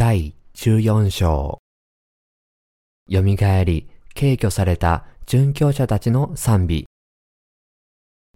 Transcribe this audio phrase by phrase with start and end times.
[0.00, 1.58] 第14章。
[3.10, 3.20] 蘇
[3.66, 6.86] り、敬挙された殉教者たちの賛美。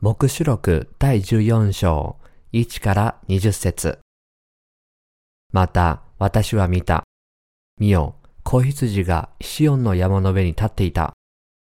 [0.02, 2.18] 目視録第14章、
[2.52, 3.98] 1から20節
[5.54, 7.04] また、私は見た。
[7.81, 11.14] 見よ、子羊がシオンの山の上に立っていた。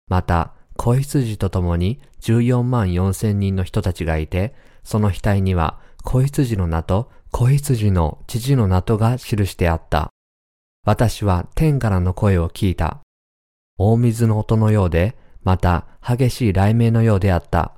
[0.09, 10.11] また、子羊と共に14万4千人の人たちがいて、その額には子羊の名と子羊の父の名とが記してあった。
[10.87, 13.01] 私は天からの声を聞いた。
[13.77, 17.73] 大水の音のようで、また激しい雷鳴のようであった。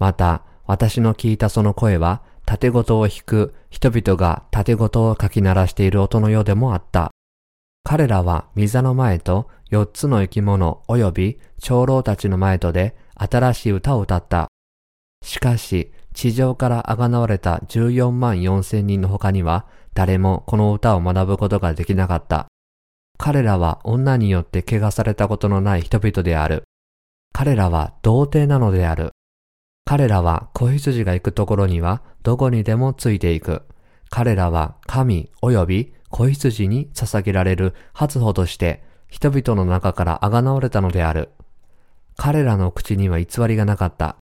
[0.00, 7.12] また私の聞いたその声は、縦ごとを弾く人々が縦ごとをかき鳴らしている音のようでもあった。
[7.84, 14.48] 彼らは水の前と四つの生き物及び長老たちの前とで新しい歌を歌った。
[15.22, 22.46] しかし、地上からあがなわれた14万4千人の他には、誰もこの歌を学ぶことができなかった。
[23.18, 26.64] 彼らは女によって怪我されたことのない人々である。
[27.34, 29.10] 彼らは童貞なのである。
[29.84, 33.62] 彼らは子羊が行くところにはどこにでもついていく。
[34.08, 41.28] 彼らは神及び子羊に捧げられる初歩として人々の中からあがなわれたのである。
[42.16, 44.16] 彼らの口には偽りがなかった。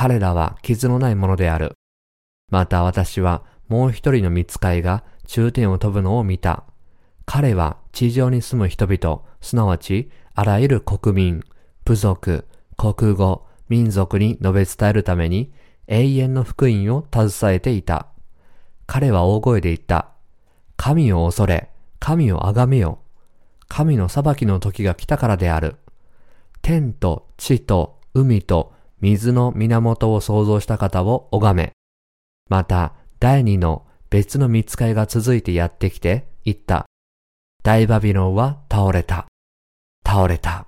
[0.00, 1.72] 彼らは傷のないものである。
[2.52, 6.62] また私はもう一人の見つかいが中天を飛ぶのを見た。
[7.26, 11.42] 彼は地上に住む人々、すなわちあらゆる国民、
[11.84, 15.52] 部族、国語、民族に述べ伝えるために
[15.88, 18.06] 永遠の福音を携えていた。
[18.86, 20.10] 彼は大声で言った。
[20.76, 23.00] 神を恐れ、神を崇めよ。
[23.66, 25.74] 神の裁きの時が来たからである。
[26.62, 31.72] 天と地と海と水の源を創造した方を拝め。
[32.48, 36.86] また、第二の別の見つかりが続いてやってきて、言った。
[37.62, 39.26] 大バビロンは倒れた。
[40.06, 40.66] 倒れた。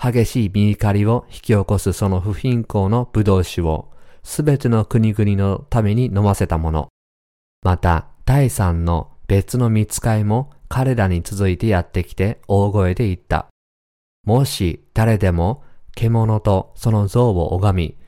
[0.00, 3.92] 激しい見怒りを引き起こすその不貧困の葡萄酒を、
[4.22, 6.88] すべての国々のために飲ませたもの。
[7.62, 13.48] また、第三の別の見つかいも彼らに続いてやってきて大声で言った。
[14.24, 15.64] もし誰でも
[15.94, 17.98] 獣とその像を拝み、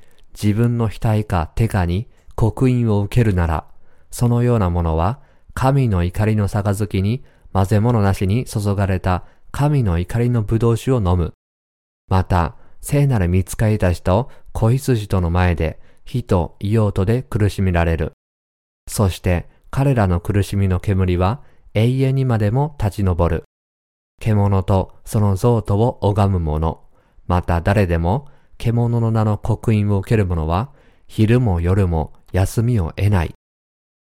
[0.41, 3.67] 自分の額か手かに刻印を受けるなら、
[4.11, 5.21] そのようなものは、
[5.55, 11.33] 神の怒りの杯に混ぜ物なしに注がれた神の怒りの葡萄酒を飲む。
[12.09, 18.13] また、聖なる見つかりたちと子羊との前で、火と硫黄とで苦しめられる。
[18.87, 23.45] そして彼らの苦しみの煙は永遠にまでも立ち上る。
[24.21, 26.85] 獣とその像とを拝む者。
[27.27, 30.71] また誰でも獣の名の刻印を受ける者は、
[31.07, 33.35] 昼も夜も休みを得ない。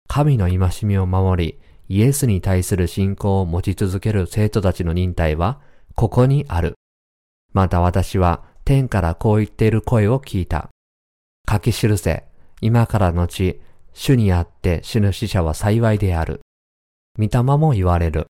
[0.08, 5.60] 神の戒みを守り、イエスに対する信仰を持ち続ける生徒たちの忍耐は、
[5.96, 6.76] ここにある。
[7.54, 10.70] また私は天からこう言っている声を聞いた。
[11.50, 12.24] 書き記せ、
[12.62, 13.62] 今からのち、
[13.94, 16.42] 主にあって死ぬ死者は幸いである。
[17.18, 18.28] 御霊も言われる。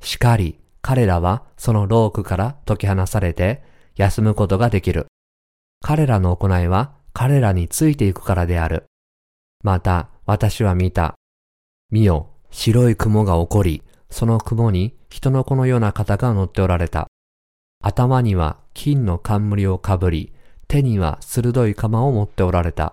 [0.00, 3.62] しかり、彼らはそのロークから解き放されて、
[3.98, 5.08] 休むことができる。
[5.80, 8.84] 彼らの行いは彼らについていくからである。
[9.62, 11.16] また私は見た。
[11.90, 17.08] 見よ、白い雲が起こり、その雲に人の子のような方が乗っておられた。
[17.82, 20.32] 頭には金の冠をかぶり、
[20.68, 22.92] 手には鋭い鎌を持っておられた。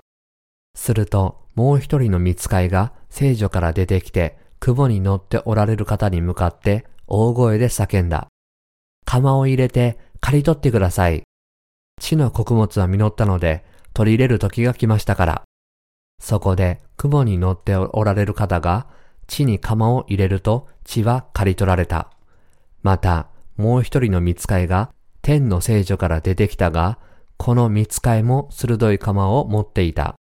[0.76, 8.28] すると、もう一人の見つかいが聖女から出てきて、雲に乗っておられる方に向かって大声で叫んだ。
[9.06, 11.22] 釜を入れて刈り取ってください。
[12.02, 13.64] 地の穀物は実ったので、
[13.94, 15.44] 取り入れる時が来ましたから。
[16.20, 18.88] そこで雲に乗っておられる方が、
[19.28, 22.10] 地に釜を入れると地は刈り取られた。
[22.82, 24.92] また、もう一人の見つかいが
[25.22, 26.98] 天の聖女から出てきたが、
[27.38, 30.16] この見つかいも鋭い釜を持っていた。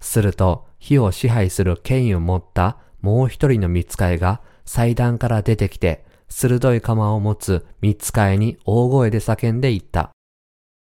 [0.00, 6.04] すると、火を支配する権威を持ったもう一人の見つかいが祭壇から出てきて、
[6.36, 10.10] 鋭い鎌を持つ三つ替えに大声で叫んでいった。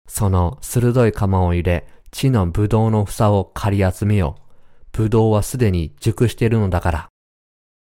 [0.08, 4.38] その鋭い鎌を入れ、地の葡萄の房を刈り集めよ
[4.92, 4.98] う。
[4.98, 7.10] 葡萄はすでに熟しているのだから。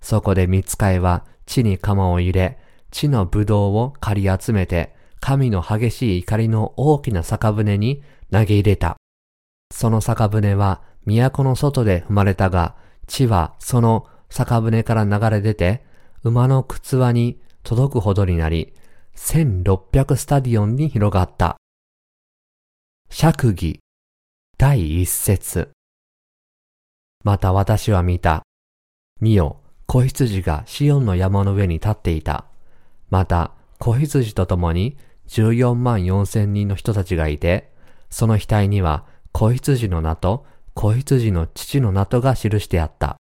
[0.03, 2.59] そこで三つ替えは地に鎌を入れ、
[2.91, 8.03] 地の葡萄を刈り集めて、神の激しい怒りの大きな酒舟に
[8.33, 8.97] 投げ入れた。
[9.73, 12.75] その酒舟は都の外で踏まれたが、
[13.07, 15.85] 地はその酒舟から流れ出て、
[16.25, 18.73] 馬の靴輪に届くほどになり、
[19.17, 21.57] 1600スタディオンに広がった。
[23.11, 23.81] 釈義
[24.57, 25.71] 第一節
[27.25, 28.43] また私は見た。
[29.21, 32.47] 見よ、子羊がシオンの山の上に立っていた。
[33.11, 34.97] また、子羊と共に
[35.29, 37.73] 14万4千人の人たちがいて、
[38.09, 43.20] その額には子羊の名と子羊の父の名とが記してあった。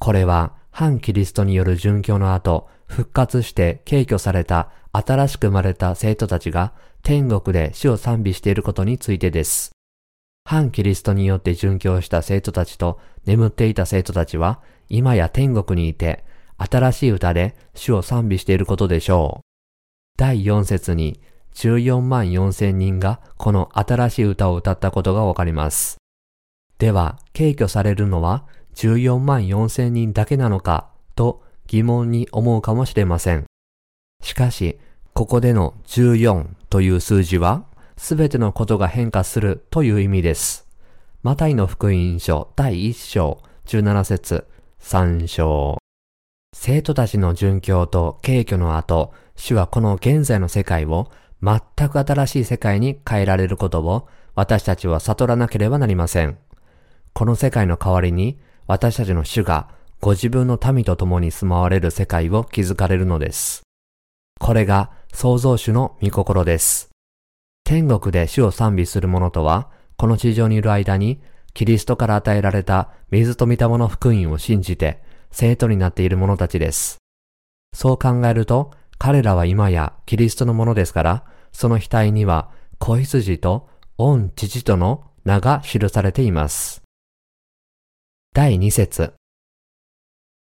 [0.00, 9.72] これは反キリストによる殉教の後、復活して敬挙された新しく生まれた生徒たちが天国で死を賛美していることについてです。
[10.44, 16.24] 反キリストによって殉教した生徒たちと眠っていた生徒たちは今や天国にいて
[16.56, 19.44] 新しい歌で主を賛美していることでしょう。
[20.16, 21.20] 第4節に
[21.54, 25.98] 14万4千人がこの新しい歌を歌ったことがわかります。
[26.78, 28.46] では、敬挙されるのは
[28.80, 33.44] 14万4千人だけなのかと疑問に思うかもしれません。
[34.22, 34.78] しかし、
[35.12, 37.66] ここでの14という数字は、
[37.98, 40.66] すべてのことが変化するという意味です。
[41.22, 44.46] マタイの福音書第1章17節
[44.80, 45.76] 3章。
[46.56, 51.10] 生徒たちの殉教と敬虚の後、主はこの現在の世界を
[51.42, 51.60] 全
[51.90, 56.38] く新しい世界に変えられることを私たちは悟らなければなりません。
[57.12, 58.38] この世界の代わりに
[58.70, 59.66] 私たちの主が
[60.00, 63.62] ご自分の民と共に住まわれる世界を築かれるのです。
[64.38, 66.88] これが創造主の御心です。
[67.64, 71.20] 天国で主を賛美する者とは、この地上にいる間に、
[71.52, 75.02] キリストから与えられた水と御霊の福音を信じて、
[75.32, 76.98] 生徒になっている者たちです。
[77.74, 83.68] そう考えると、彼らは今やキリストのものですから、その額には、子羊と
[83.98, 86.82] 御父との名が記されています。
[88.32, 89.14] 第2節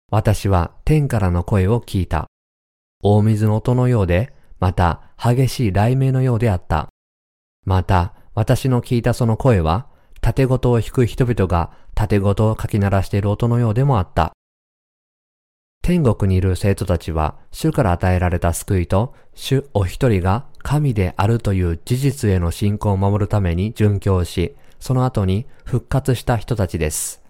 [0.08, 2.28] 私は天からの声を聞いた。
[3.02, 6.88] 大水の音のようで、また激しい雷鳴のようであった。
[7.64, 9.88] また、私の聞いたその声は、
[10.20, 14.34] 縦ごとを弾く人々が縦ごとをかき鳴らしている音のようでもあった。
[15.82, 27.23] 天国にいる生徒たちは、主から与えられた救いと、主お一人が神であるという事実への信仰を守るために殉教し、その後に復活した人たちです。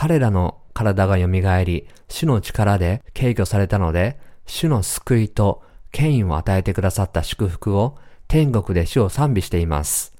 [0.00, 1.26] 彼らの体が蘇
[1.62, 5.62] り、主の力で敬挙されたので、主の救いと
[5.92, 10.16] 権威を与えてくださった祝福を天国で主を賛美しています。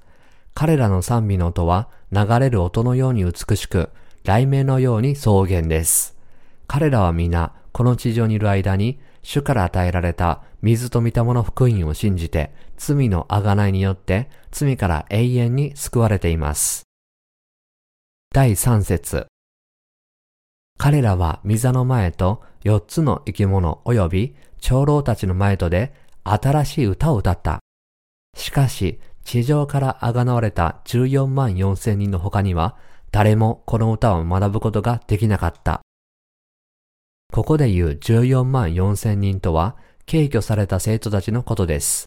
[0.53, 3.89] 彼らの賛美の音は流れる音のように美しく、
[4.23, 6.15] 雷鳴のように草原です。
[6.67, 16.83] 彼らは皆、この地上にいる間に、主から与えられた水と御霊の福音を信じて、罪の贖いによって罪から永遠に救われています。
[18.31, 19.25] 第3節
[20.83, 25.93] 彼らは御座の前と四つの生き物及び長老たちの前とで
[26.23, 27.59] 新しい歌を歌った。
[28.35, 32.77] しかし、地上からあがなわれた14万4千人の他には、
[33.11, 35.81] 誰もこの歌を学ぶことができなかった。
[37.31, 42.05] ここで言う14万4千人とは、敬挙された生徒たちのことです。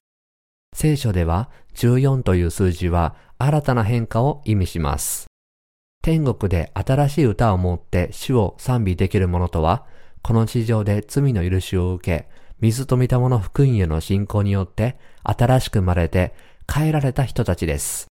[0.75, 5.27] 聖書では14という数字は新たな変化を意味します。
[6.05, 9.87] 天国で新しい歌を持って主を賛美できる者とは、
[10.21, 12.29] この地上で罪の許しを受け、
[12.61, 16.35] 水と御霊の福音への信仰によって新しく生まれて
[16.71, 18.09] 変えられた人たちです。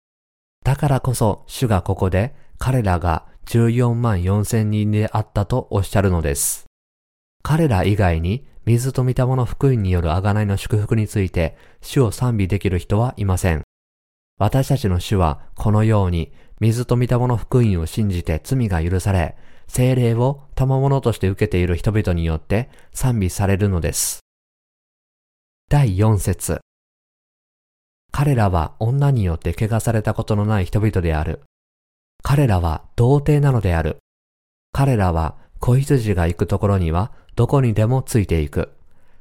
[0.65, 6.67] だからこそ主がここで彼らが14万4千人であったとおっしゃるのです。
[7.45, 13.63] 彼ら以外に水と御霊の福音による贖いの祝福について主を賛美できる人はいません。
[14.39, 19.37] 私たちの主はこのように水と御霊の福音を信じて罪が許され、
[19.69, 24.21] 精霊を賜物として受けている人々によって賛美されるのです。
[25.69, 26.61] 第4節
[28.13, 31.43] 彼らは女によって汚されたことのない人々である。
[32.23, 33.99] 彼らは童貞なのである。
[34.73, 38.73] 彼らは子羊が行くところにはどこにでもついていく。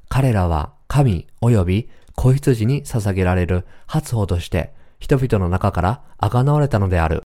[0.07, 7.23] 彼らは神及び子羊に捧げられる初歩として人々の中から贖われたのである。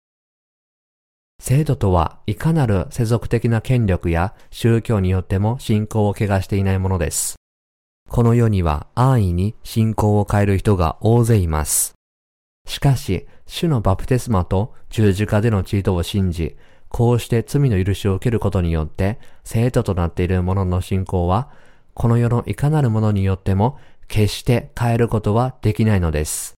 [1.40, 7.36] 制度とはいかなる世俗的な権力や宗教によっても信仰を汚していないものです。
[8.10, 11.96] この世には安易に信仰を変える人が大勢います。
[12.66, 16.56] しかし、主のバプテスマと十字架でのチートを信じ、
[16.90, 21.50] こうして罪の許しを受けることによって、生徒となっている者の信仰は、
[21.94, 26.54] この世のいかなるものによっても、決して変えることはできないのです。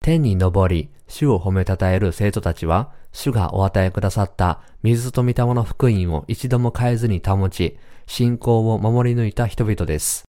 [0.00, 10.24] 天に昇り、主を褒めたたえる生徒たちは、主がお与えくださった水と御霊の福音を一度も変えずに保ち、信仰を守り抜いた人々です。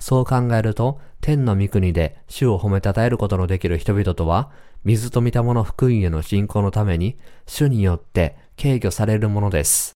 [0.00, 4.50] そう考えると、天の御国で主を褒めたたえることのできる人々とは、
[4.84, 9.92] 水と御霊の福音への信仰のために、主によって敬挙されるものです。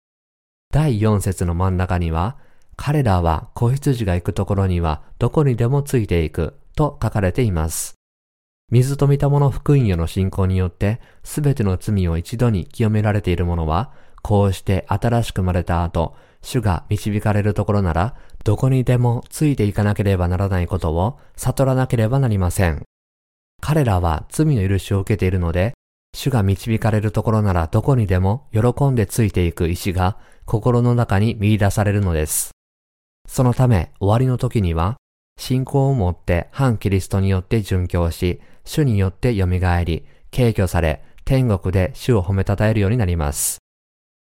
[0.72, 2.38] 第4節の真ん中には、
[2.76, 7.94] 彼らは子羊が行くところにはどこにでもついていくと書かれています。
[8.72, 22.82] 水と見たもの福音への信仰によってすべての罪を一度に清められている者は、こうして新しく生まれた後、主が導かれるところなら、どこにでもついていかなければならないことを悟らなければなりません。
[23.60, 25.74] 彼らは罪の許しを受けているので、
[26.16, 32.52] 主が導かれるところならどこにでも喜んでついていく意志が心の中に見出されるのです。
[33.28, 34.96] そのため終わりの時には、
[35.38, 39.46] 信仰を持って反キリストによって殉教し、主によって蘇
[39.84, 43.58] り、敬挙され、天国で主を褒めたたえるようになります。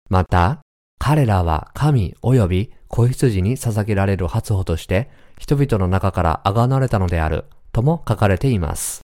[0.09, 0.61] また、
[0.99, 9.03] 彼らは神及び子羊に捧げられる初歩として、人々の中からあがなれたのである、とも書かれています。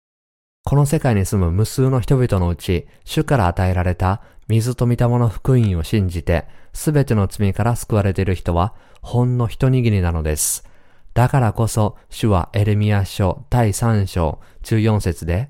[0.63, 10.67] この世界に住む無数の人々のうち、主から与えられた水と御霊の福音を信じて、すべての罪から救われている人は、ほんの一握りなのです。
[11.15, 15.49] だからこそ、主はエレミア書第3章14節で、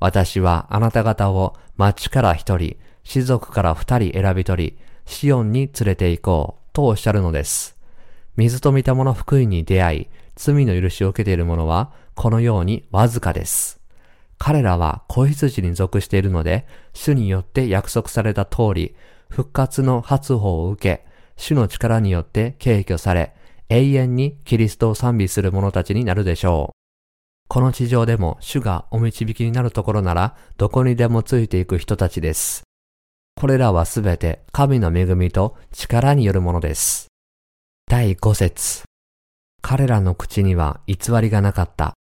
[0.00, 7.76] 私はあなた方を町から一人、士族から二人選び取り、シオンに連れて行こう、とおっしゃるのです。
[8.36, 13.82] 水と御霊の福音に出会い、罪の許しを受けている者は、このようにわずかです。
[14.38, 18.96] 彼らは子羊に属しているので、主によって約束された通り、
[19.28, 21.04] 復活の発報を受け、
[21.36, 23.34] 主の力によって敬挙され、
[23.72, 27.48] 永遠にキリストを賛美する者たちになるでしょう。
[27.48, 32.64] この地上でも主がお導きになるところなら、どこにでもついていく人たちです。
[33.34, 37.08] これらはすべて神の恵みと力によるものです。
[37.88, 38.82] 第5節
[39.62, 41.94] 彼らの口には偽りがなかった。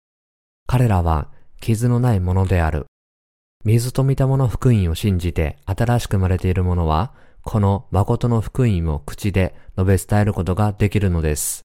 [0.66, 1.28] 彼らは
[1.60, 2.86] 傷のないものである。
[3.64, 7.12] 水と見たもの福音を信じて新しく生まれている者は、
[7.42, 11.62] この誠の福音を口で述べ伝えることができるのです。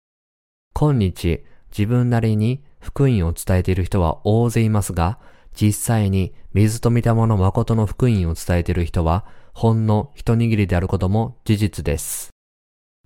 [0.74, 5.20] 今日、自分なりに福音を伝えている人は大勢いますが、
[5.54, 12.30] 実際に水と見たもの誠の福音を伝えている人は、ほんの一握りであることも事実です。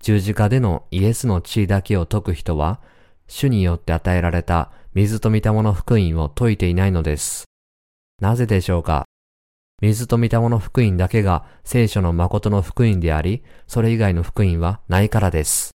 [0.02, 2.82] 十字架でのイエスの地位だけを解く人は、
[3.28, 7.46] 主によって与えられた水と見たもの福音を説いていないのです。
[8.22, 9.06] なぜでしょうか？
[9.82, 15.72] 水と見たもの福音だけが聖書の誠の福音であり、それ以外の福音はないからです。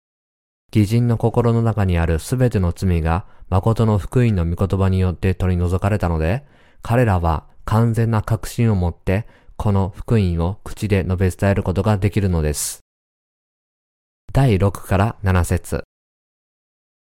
[0.71, 6.43] 偽人の心の中にあるすべての罪が誠の福音の御言葉によって取り除かれたので、
[6.81, 12.79] 彼らは完全な確信を持ってこの福音を口で述べ伝えることができるのです。
[14.33, 15.83] 第6から7節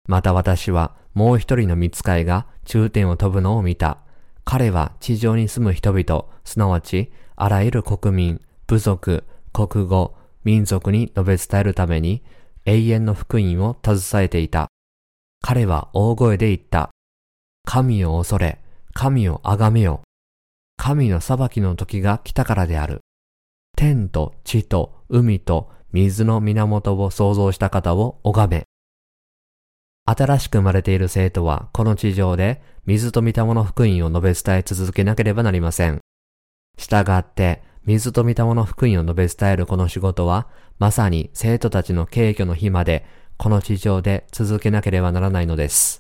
[0.08, 4.00] また私はもう一人の見使いが中天を飛ぶのを見た。
[4.46, 12.24] 彼は地上に住む人々、すなわちあらゆる国民、部族、国語、民族に述べ伝えるために
[12.66, 14.68] 永遠の福音を携えていた。
[15.42, 16.90] 彼は大声で言った。
[17.66, 18.60] 神を恐れ、
[18.94, 20.02] 神を崇めよ。
[20.78, 23.02] 神の裁きの時が来たからである。
[23.76, 28.64] 天と地と海と水の源を創造した方を拝め。
[30.06, 36.02] 新しく生まれている生徒はこの地上で水と御霊の福音を述べ伝え続けなければなりません。
[36.78, 40.48] 従って、水と御霊の福音を述べ伝えるこの仕事は、
[40.80, 43.06] まさに生徒たちの敬虚の日まで、
[43.38, 46.00] この地上で続けなければならないのです。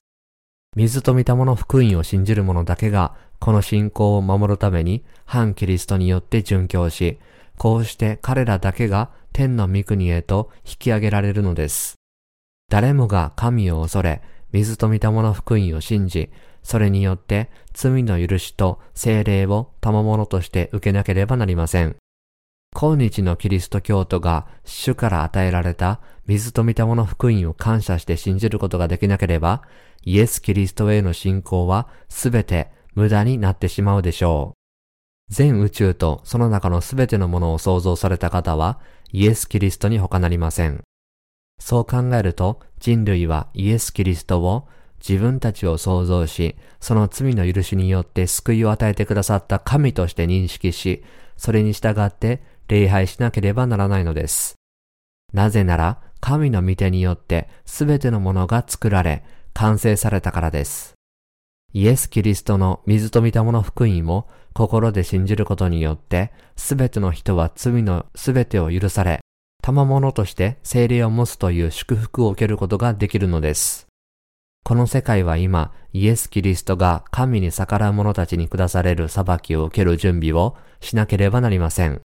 [0.76, 7.20] 水と御霊の福音を信じる者だけが、この信仰を守るために、反キリストによって殉教し、
[7.58, 11.96] こうして彼らだけが天の御国へと引き上げられるのです。
[12.70, 21.96] 誰もが神を恐れ、水と御霊の福音を信じ、それによって罪の許しと精霊を賜物として受けなければなりません。
[22.76, 29.62] 今日のキリスト教徒が主から与えられた水と御霊の福音を感謝して信じることができなければ、
[30.04, 34.56] イエス・キリストへの信仰はすべて無駄になってしまうでしょ
[35.30, 35.34] う。
[35.34, 38.80] 全宇宙とその中のすべてのものを創造された方は
[39.12, 40.82] イエス・キリストに他なりません。
[41.60, 44.68] そう考えると人類はイエス・キリストを
[45.08, 51.04] 自分たちを創造し、その罪の許しによって救いを与えてくださった神として認識し、
[51.36, 54.56] それに従って礼拝しなければならないのです。
[55.34, 60.94] なぜなら、神の御手によってすべてのものが作られ、完成されたからです。
[61.74, 69.20] イエス・キリストの水と御霊の福音を心で信じることによって、すべての人は罪のすべてを許され、
[69.66, 73.88] 賜物として精霊を持つという祝福を受けることができるのです。
[74.66, 82.02] この世界は今、イエス・キリストが神に逆らう者たちに下される裁きを受ける準備をしなければなりません。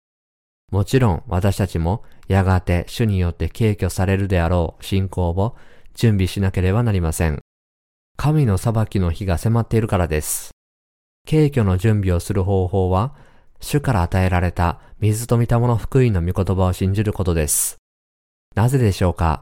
[0.69, 5.55] もちろん私たちもやがて主によって敬挙されるであろう信仰を
[5.93, 7.39] 準備しなければなりません。
[8.17, 10.51] 神の裁きの日が迫っているからです。
[11.25, 13.15] 敬挙の準備をする方法は、
[13.67, 17.77] 主から与えられた水と御霊の福音の御言葉を信じることです。
[18.53, 19.41] なぜでしょうか？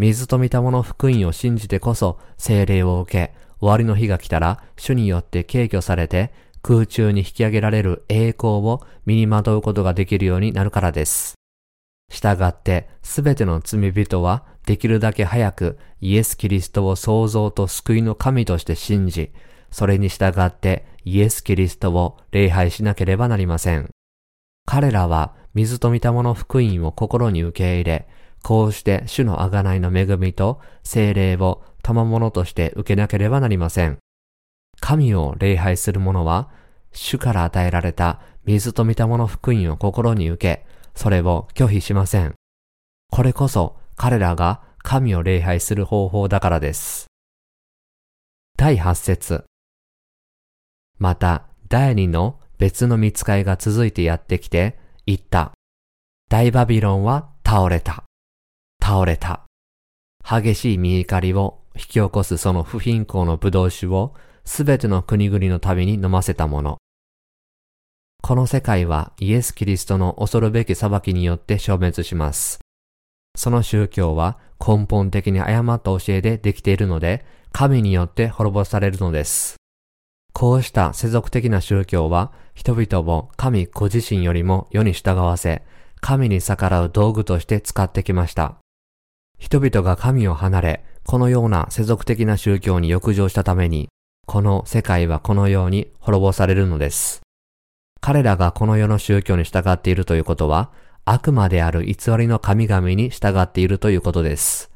[0.00, 11.36] 水と御霊の福音を信じてこそ精霊を受け、終わりの日が来たら主によって敬挙されて空中に引き上げられる栄光を身にまとうことができるようになるからです。
[12.10, 19.30] 従ってすべての罪人はできるだけ早くイエス・キリストを創造と救いの神として信じ、
[19.76, 23.90] それに従ってイエス・キリストを礼拝しなければなりません。
[24.64, 28.08] 彼らは水と御霊の福音を心に受け入れ、
[28.42, 33.98] こうして主の贖いの恵みと精霊を賜物として受けなければなりません。
[34.80, 36.48] 神を礼拝する者は、
[36.92, 42.34] 主から与えられた水と御霊の福音を心に受け、それを拒否しません。
[43.12, 47.08] これこそ彼らが神を礼拝する方法だからです。
[48.56, 49.44] 第8節
[50.98, 55.52] また、第二の別の見つかいが続いてやってきて、言った。
[56.28, 58.04] 大バビロンは倒れた。
[58.82, 59.44] 倒れた。
[60.28, 66.78] 激しい見怒りを引き起こすその不貧困の葡萄酒をすべての国々の旅に飲ませたもの。
[68.22, 72.58] この世界はイエス・キリストの恐るべき裁きによって消滅します。
[73.36, 79.56] その宗教は根本的に誤った教えでできているので、神によって滅ぼされるのです。
[80.38, 85.62] こうした世俗的な宗教は人々を神ご自身よりも世に従わせ、
[86.02, 88.56] 神に逆らう道具として使ってきました。
[89.38, 93.88] 人々が神を離れ、このような世俗的な宗教に浴場したために、
[94.26, 97.22] この世界はこのように滅ぼされるのです。
[98.02, 100.70] 彼らがこの世の宗教に従っているということは、
[101.06, 104.70] 悪魔である偽りの神々に従っているということです。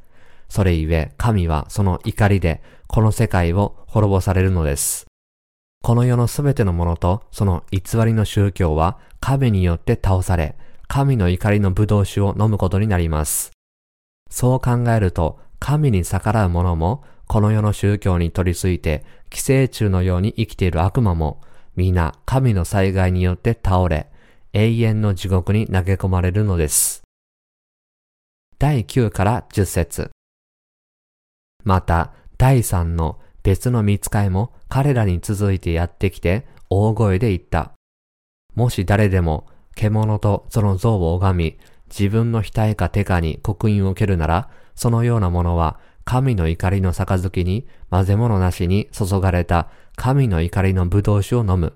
[0.49, 5.10] それゆえ、神はその怒りで、この世界を滅ぼされるのです。
[5.83, 10.57] この世のすべてのものと、その偽りの宗教は、神によって倒され、
[10.89, 13.53] 神の怒りの葡萄酒を飲むことになります。
[14.31, 21.41] そう考えると、神に逆らう者も、この世の宗教に取り付いて、寄生虫のように生きている悪魔も、
[21.77, 24.11] 皆神の災害によって倒れ、
[24.53, 27.03] 永遠の地獄に投げ込まれるのです。
[28.59, 30.11] 第9から10節
[31.65, 37.73] また、第3の別の見つかいも彼らに続いてやってきて大声で言った。
[38.55, 51.75] もし誰でも獣とその像を拝み、自分の額か手かに刻印を受けるなら、そのようなものは神の怒りの杯に混ぜ物なしに注がれた神の怒りの葡萄酒を飲む。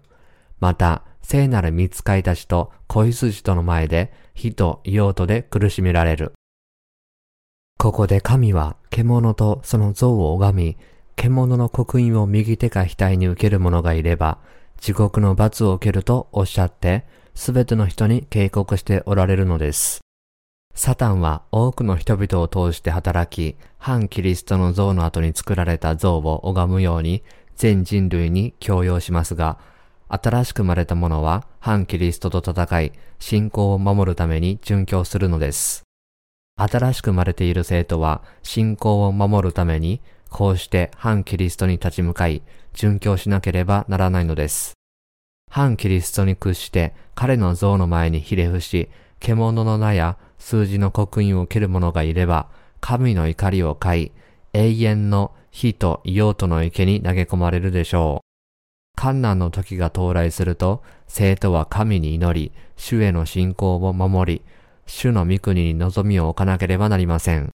[0.60, 6.32] また、聖なる見つかいたちと恋筋との前で火と硫黄とで苦しめられる。
[7.78, 10.76] ここで神は獣とその像を拝み、
[11.16, 14.38] 獣の刻印を右手か額に受ける者がいれば、
[14.78, 20.00] 地獄の罰を受けるとおっしゃって、すべての人に警告しておられるのです。
[20.74, 27.22] サタンは多くの人々を通して働き、反キリストの像の後に作られた像を拝むように
[27.54, 29.58] 全人類に強要しますが、
[30.08, 35.84] 新しく生まれた者は反キリストと戦い、信仰を守るために殉教するのです。
[36.56, 40.00] 新しく生まれている生徒は信仰を守るために、
[40.34, 42.42] こうして反キリストに立ち向かい、
[42.74, 44.72] 殉教しなければならないのです。
[45.48, 52.48] 反キリストに屈して彼の像の前にひれ伏し、獣の名や数字の刻印を受ける者がいれば、
[52.80, 54.12] 神の怒りを買い、
[54.52, 59.00] 永遠の火と硫黄との池に投げ込まれるでしょう。
[59.00, 64.42] 観難の時が到来すると、生徒は神に祈り、主への信仰を守り、
[64.84, 67.50] 主の御国に望みを置かなければなりません。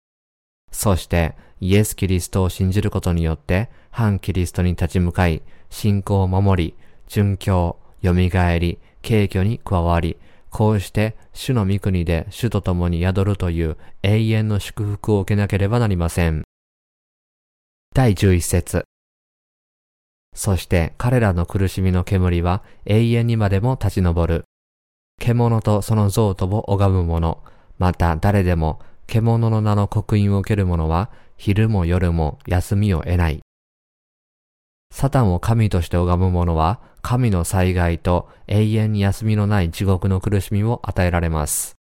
[0.71, 6.75] そして、イエス・キリストを信じることによって、反キリストに立ち向かい、信仰を守り、
[7.07, 10.17] 殉教、蘇り、敬虚に加わり、
[10.49, 16.43] こうして主の御国で主と共に宿るという永遠の祝福を受けなければなりません。
[17.93, 18.83] 第11節
[20.35, 24.43] そして彼らの苦しみの煙は永遠にまでも立ち上る。
[25.19, 27.43] 獣とその像とを拝む者、
[27.79, 33.39] また誰でも獣の名の刻印を受ける者は昼も夜も休みを得ない。
[34.91, 41.75] サタンを神として拝む者は神の災害と永遠に休みのない地獄の苦しみを与えられます。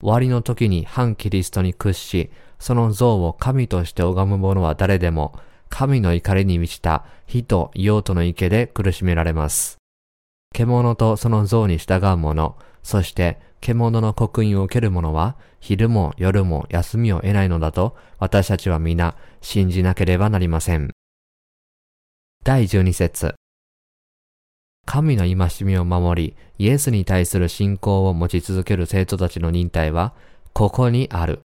[0.00, 9.78] 終わりの時に反キリストに屈し、その像を神として拝む者は誰でも、神の怒りに満ちた火と硫黄との池で苦しめられます。
[10.54, 20.90] 獣とその像に従う者、そして獣の刻印を受ける者は、昼も夜も休みを得ないのだと、私たちは皆信じなければなりません。
[22.44, 23.34] 第12節
[24.86, 30.14] 神の戒みを守り、イエスに対する信仰を持ち続ける生徒たちの忍耐は、
[30.54, 31.40] ここにある。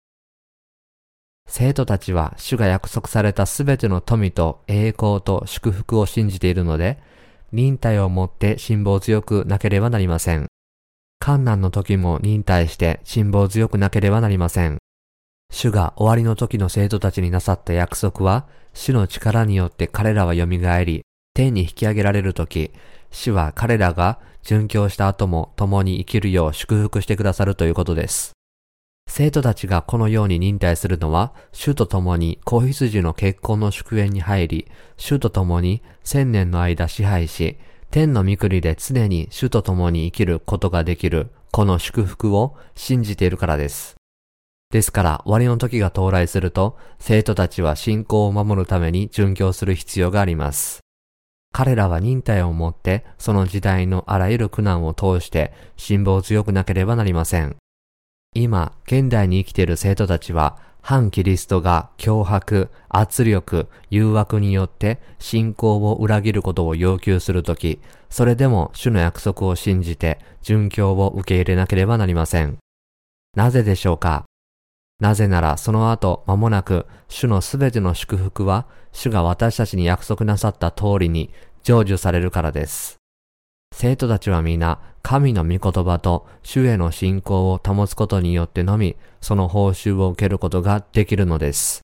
[1.48, 7.00] 生徒たちは主が約束されたすべての富と栄光と祝福を信じているので、
[7.52, 10.48] 忍耐をもって辛抱強くなければなりません。
[11.24, 14.80] 観難の時も忍耐して辛抱強くなければなりません。
[15.54, 20.46] 主が終わりの時の生徒たちになさった約束は、主の力によって彼らは蘇
[20.84, 22.72] り、天に引き上げられる時、
[23.10, 28.34] 主は彼らが殉教した後も共に生きるよう祝福してくださるということです。
[29.10, 37.56] 生徒たちがこのように忍耐するのは、主と共に子羊の結婚の祝宴に入り、主と共に千年の間支配し、
[37.94, 43.98] 天の御国で常に主と共に生きることができる、この祝福を信じているからです。
[44.72, 50.80] ですから終わりの時が到来すると、生徒たちは信仰を守るために殉教する必要があります。
[51.52, 57.58] 彼らは忍耐を持って、その時代のあらゆる苦難を通して、辛抱強くなければなりません。
[58.34, 72.58] 今、現代に生きている生徒たちは、反キリストが脅迫、圧力、誘惑によって信仰を裏切ることを要求するとき、それでも主の約束を信じて、殉教を受け入れなければなりません。
[73.34, 74.26] なぜでしょうか？
[75.00, 81.32] なぜならその後間もなく主のすべての祝福は主が私たちに約束なさった通りに
[81.64, 82.98] 成就されるからです。
[83.76, 91.82] 生徒たちは皆神の御言葉と主への信仰を保つことによってのみその報酬を受けることができるのです。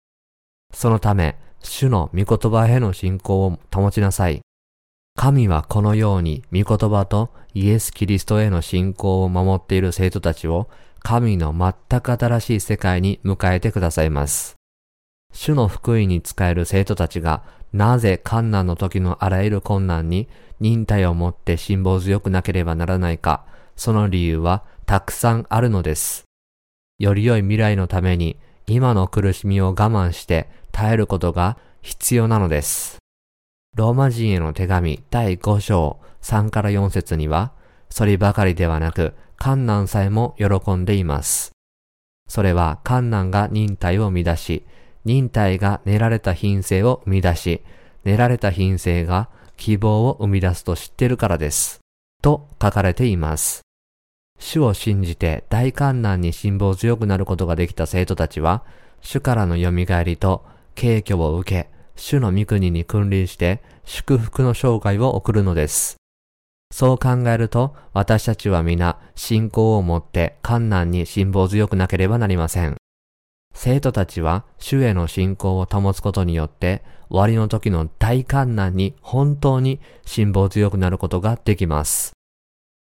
[0.72, 4.42] そのため主の御言葉への信仰を保ちなさい。
[5.18, 14.59] 神はこのように御言葉とイエス・キリストへの信仰を守っている生徒たちを神の全く新しい世界に迎えてくださいます。
[15.34, 20.28] 主の福音に使える生徒たちがなぜ観難の時のあらゆる困難に
[20.60, 26.26] 忍耐を持って辛抱強くなければならないか、その理由はたくさんあるのです。
[26.98, 28.38] より良い未来のために
[28.68, 32.98] 今の苦しみを我慢して耐えることが必要なのです。
[33.76, 37.54] ローマ人への手紙第5章3から4節には、
[37.90, 41.52] そればかりではなく、観難さえも喜んでいます。
[42.28, 44.66] それは観難が忍耐を生み出し、
[45.06, 47.62] 忍耐が練られた品性を生み出し、
[48.04, 51.80] 練られた品性が希望を生み出すと知っているからです。
[52.22, 53.62] と書かれています。
[54.40, 58.64] 主を信じて大観難に辛抱強くなることができた生徒たちは、
[59.02, 59.72] 主からの蘇
[60.04, 65.98] りと敬虚を受け、主の御国に君臨して祝福の生涯を送るのです。
[66.72, 72.79] そう考えると、私たちは皆、信仰を持って観難に辛抱強くなければなりません。
[73.54, 82.14] 生徒たちは、主への信仰を保つことによって、終わりの時の大観難に本当に辛抱強くなることができます。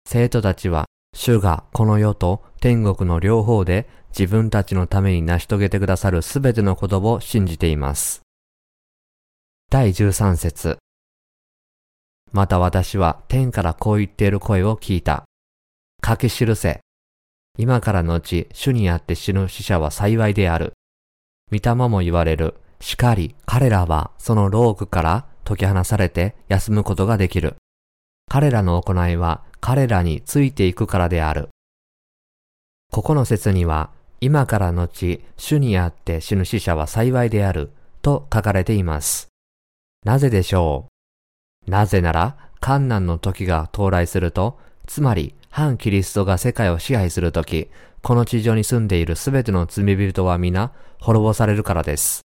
[0.07, 8.23] 生徒たちは、主がこの世と天国の両方で自分たちのために成し遂げてくださるすべてのことを信じています。
[9.71, 10.79] 第13節
[12.33, 15.25] また私は天からこう言っている声を聞いた。
[16.07, 16.81] 書き記せ。
[17.61, 20.75] 今からのち、主にあって死ぬ死者は幸いである。
[21.51, 22.55] 御霊も言われる。
[22.81, 27.57] しかり、彼らはそのロークから解き放されて休むことができる。
[28.31, 31.49] 彼らの行いは彼らについていくからである。
[32.93, 33.91] ここの説には、
[34.21, 39.29] 今からのち、主にあって死ぬ死者は幸いである、と書かれています。
[40.05, 40.87] なぜでしょ
[41.67, 41.71] う？
[41.71, 47.69] なぜなら、観難の時が到来すると、つまり、反キリストが世界を支配するとき、
[48.01, 52.23] この地上に住んでいるすべての罪人は皆滅ぼされるからです。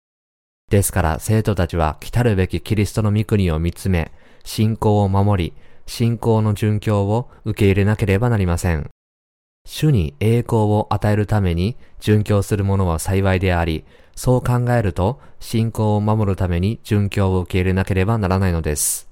[0.69, 4.11] ですから生徒たちは来たるべきキリストの御国を見つめ、
[4.43, 5.53] 信仰を守り、
[5.85, 8.89] 信仰の殉教を受け入れなければなりません。
[9.65, 19.10] 主に栄光を与えるために殉教する者は幸いであり、そう考えると信仰を守るために殉教を受け入れなければならないのです。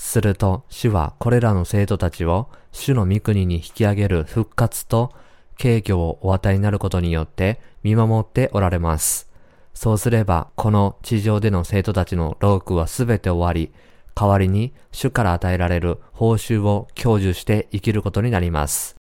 [0.00, 5.12] すると主はこれらの生徒たちを主の御国に引き上げる復活と
[5.58, 9.30] 敬虚をお与えになることによって見守っておられます。
[9.74, 13.72] そうすればこの地上での生徒たちの労苦はすべて終わり、
[14.14, 18.96] 代わりに主から与えられる報酬を享受して生きることになります。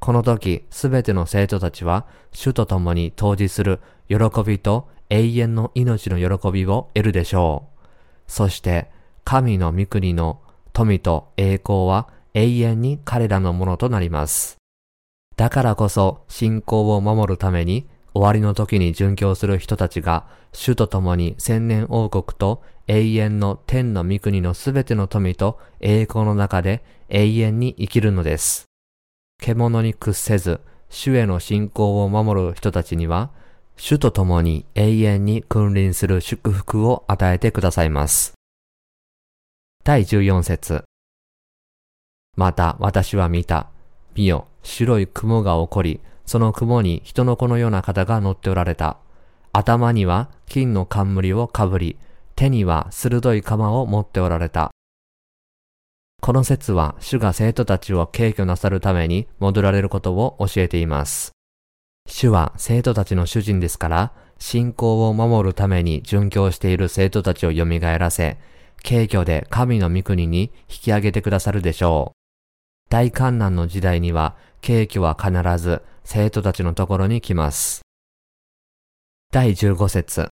[0.00, 7.88] この時、すべての生徒たちは主と共に当時する喜びと永遠の命の喜びを得るでしょう。
[8.26, 8.90] そして
[9.28, 10.40] 神の御国の
[10.72, 14.56] 富と栄光は永遠に彼らのものとなります。
[15.36, 28.64] だからこそ信仰を守るために終わりの時に殉教する人たちが主と共に千年王国と永遠の天の御国のすべての富と栄光の中で永遠に生きるのです。
[29.42, 33.30] 獣に屈せず、主への信仰を守る人たちには、
[33.76, 38.37] 主と共に永遠に君臨する祝福を与えてくださいます。
[39.88, 40.84] 第14節
[42.36, 43.70] また私は見た。
[44.14, 48.98] 見よ、白い雲が起こり、その雲に人の子のような方が乗っておられた。
[49.54, 51.96] 頭には金の冠をかぶり、
[52.36, 54.72] 手には鋭い鎌を持っておられた。
[56.20, 61.32] この説は主が生徒たちを敬挙なさるために戻られることを教えています。
[62.06, 68.36] 主は生徒たちの主人ですから、信仰を守るために殉教している生徒たちを蘇らせ、
[68.82, 72.18] 敬挙で神の御国に引き上げてくださるでしょう。
[72.90, 77.82] 大観難の時代には、敬挙は必ず生徒たちのところに来ます。
[79.30, 80.28] 第15節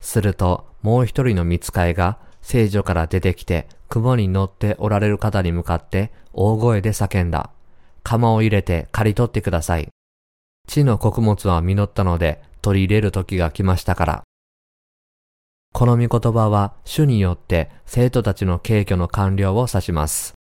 [0.00, 7.50] すると、もう一人の見つかいが聖女から出てきて、雲に乗っておられる方に向かって大声で叫んだ。
[8.02, 9.88] 釜を入れて刈り取ってください。
[10.68, 14.22] 地の穀物は実ったので取り入れる時が来ましたから。
[15.72, 20.34] この御言葉は主によって生徒たちの敬虚の完了を指します。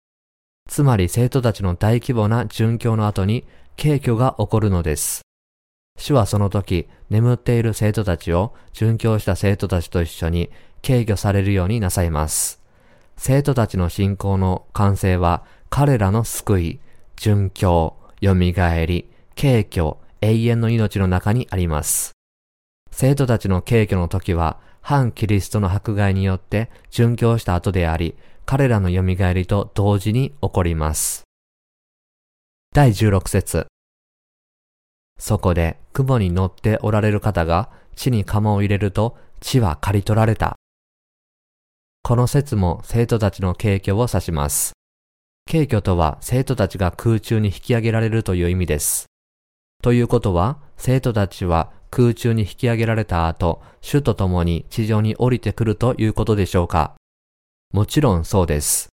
[0.69, 3.45] つまり生徒たちの大規模な殉教の後に
[3.77, 5.23] 敬虚が起こるのです。
[5.99, 10.51] 主はその時、眠っている生徒たちを殉教した生徒たちと一緒に
[10.83, 12.63] 敬虚されるようになさいます。
[13.17, 16.81] 生徒たちの信仰の完成は彼らの救い、
[17.17, 22.13] 殉教、蘇り、敬虚、永遠の命の中にあります。
[22.91, 28.15] 生徒たちの敬虚の時は反キリストの迫害によって殉教した後であり、
[28.47, 31.25] 彼らの蘇りと同時に起こります。
[32.75, 33.67] 第16節
[35.19, 40.57] そこで雲に乗っておられる方が地に釜を入れると地は刈り取られた。
[42.03, 44.73] この説も生徒たちの景挙を指します。
[45.47, 49.07] 景挙とは生徒たちが空中に引き上げられるという意味です。
[49.83, 56.95] ということは、生徒たちは空中に引き上げられた後、主と共に地上に降りてくるということでしょうか
[57.73, 58.89] もちろんそうです。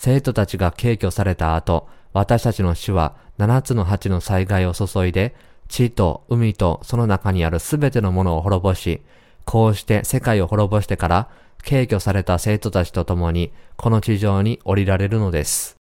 [0.00, 5.34] 生徒たちが敬挙された後、私たちの主は七つの鉢の災害を注いで、
[5.68, 9.02] 地と海とその中にあるすべてのものを滅ぼし、
[9.44, 11.28] こうして世界を滅ぼしてから、
[11.62, 15.76] 敬挙された生徒たちと共に、この地上に降りられるのです。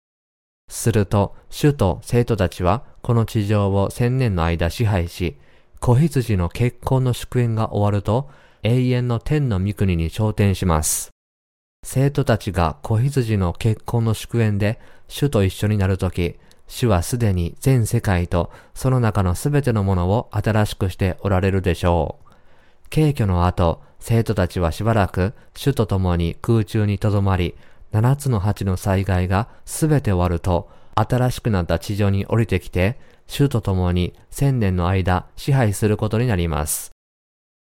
[0.70, 5.38] すると、主と生徒たちは、この地上を千年の間支配し、
[5.82, 8.30] 子羊の結婚の祝宴が終わると、
[8.62, 11.10] 永遠の天の御国に昇天します。
[11.84, 22.32] 生徒たちが子羊の結婚の祝宴で主と一緒になるとき、主はすでに全世界とその中のすべてのものを新しくしておられるでしょう。
[22.92, 27.56] 敬挙の後、生徒たちはしばらく主と共に空中に留まり、
[27.92, 36.92] 七つの鉢の災害がすべて終わると、新しくなった地上に降りてきて、主と共に千年の間支配することになります。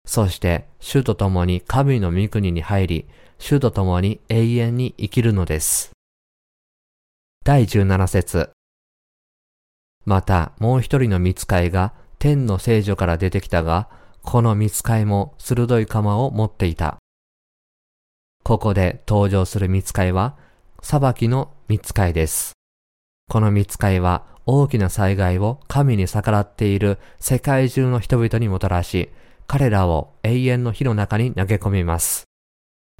[0.07, 3.07] そして、主と共に神の御国に入り、
[3.38, 5.92] 主と共に永遠に生きるのです。
[7.44, 8.51] 第17節
[10.05, 13.88] また、もう一人の見つかいが天の聖女から出てきたが、
[14.23, 16.99] この見つかいも鋭い鎌を持っていた。
[18.42, 20.37] ここで登場する見つかいは、
[20.83, 22.53] 裁きの見つかいです。
[23.29, 29.09] この見つかいは大きな災害を神に逆らっている世界中の人々にもたらし、
[29.47, 32.25] 彼らを永遠の火の中に投げ込みます。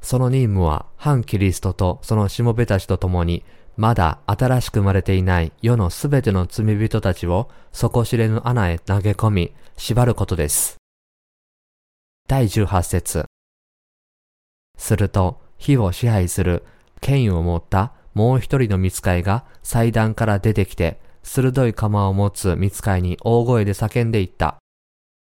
[0.01, 3.43] その任務は反キリストとそのしもべたちと共に、
[3.77, 10.77] まだ新しく生まれていない世のすべての罪人たちを底知れぬ穴へ投げ込み、縛ることです。
[12.29, 13.25] 第18節
[14.79, 16.63] すると、火を支配する
[17.01, 24.59] 権威を持ったもう一人の見つかいが祭壇から出てきて、鋭い鎌を持つ見つかいに大声で叫んでいった。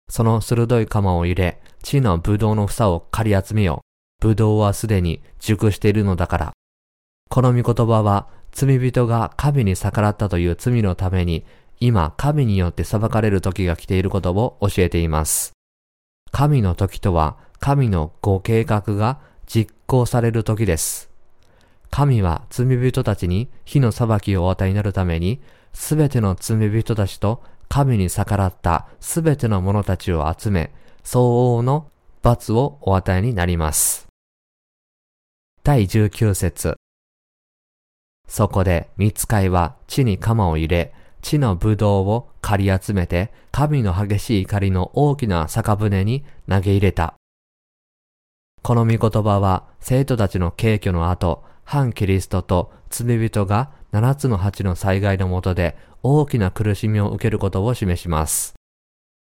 [0.08, 3.82] その鋭い鎌を入れ、地の葡萄の房を刈り集めよ
[4.22, 4.26] う。
[4.26, 6.52] 葡萄はすでに熟しているのだから。
[7.30, 11.44] この御言葉は、罪人が神に逆らったという罪のために、
[11.80, 15.52] 今神によって裁かれる時が来ていることを教えています。
[16.30, 21.10] 神の時とは、神のご計画が実行される時です。
[21.90, 25.40] 神は罪人たちに火の裁きをお与えになるために、
[25.74, 31.90] すべての罪人たちと神に逆らったすべての者たちを集め、相応の
[32.22, 34.06] 罰をお与えになります。
[35.62, 36.76] 第19節
[38.28, 47.14] そこで、見つかいは地に鎌を入れ、地の葡萄を刈り集めて、神の激しい怒りの大きな酒舟に投げ入れた。
[48.62, 58.54] この御言葉は、生徒たちの敬挙の後、反キリストと罪人が七つの八の災害のもとで大きな苦しみを受けることを示します。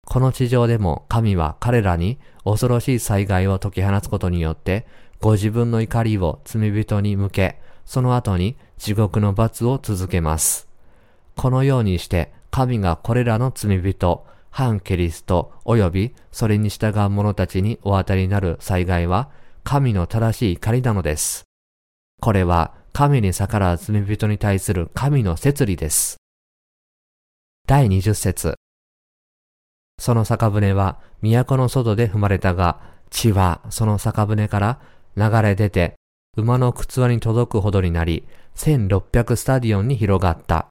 [0.04, 4.86] この地上でも神は彼らに恐ろしい災害を解き放つことによって、
[5.22, 10.68] ご自分の怒りを罪人に向け、その後に地獄の罰を続けます。
[11.34, 19.30] このようにして神がこれらの罪人、反キリスト及びそれに従う者たちにお当たりになる災害は
[19.64, 21.44] 神の正しい怒りなのです。
[22.20, 26.16] これは神に逆らう罪人に対する神の摂理です。
[27.64, 28.56] 第20節
[30.00, 34.80] その酒舟は都の外で踏まれたが、血はその酒舟から
[35.16, 35.94] 流れ出て、
[36.36, 40.66] 馬の靴輪に届くほどになり、1600スタディオンに広がった。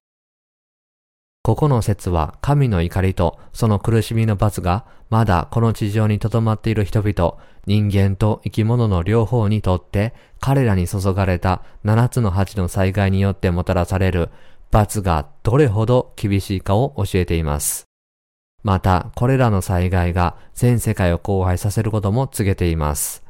[1.47, 14.29] ここの説は神の怒りとその苦しみの罰がまだこの地上に留まっている人々、人間と生き物の両方にとって彼らに注がれた七つの八の災害によってもたらされる
[14.71, 17.85] 罰がどれほど厳しいかを教えています。
[18.63, 23.23] また、これらの災害が全世界を荒廃させることも告げています。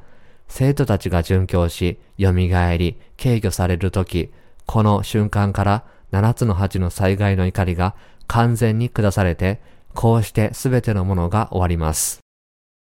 [0.48, 4.32] 生徒たちが殉教し、蘇り、軽挙されるとき、
[4.66, 7.96] この瞬間から七つの八の災害の怒りが
[8.28, 9.62] 完全に下されて、
[9.94, 12.20] こうしてすべてのものが終わります。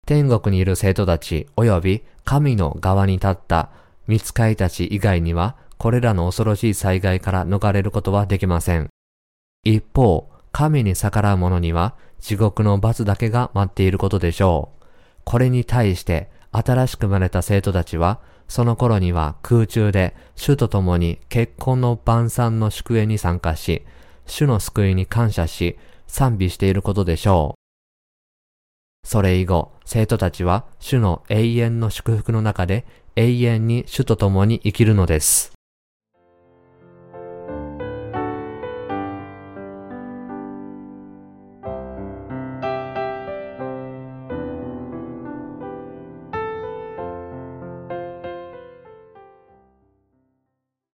[0.06, 3.70] 天国にいる生徒たち及び神の側に立った
[4.06, 8.88] 見つかいたち以外には、これらの恐ろしい災害から逃れることはできません。
[9.64, 14.84] 一方、神に逆らう者には地獄の罰だけが待っていることでしょう。
[15.24, 23.84] これに対して新しく生まれた生徒たちはその頃には空中で主と共に結婚の晩餐の祝宴に参加し、
[24.26, 29.08] 主の救いに感謝し、賛美していることでしょう。
[29.08, 35.55] それ以後、生徒たちは主の永遠の祝福の中で永遠に主と共に生きるのです。